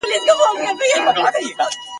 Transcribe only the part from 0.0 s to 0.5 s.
ته بېشکه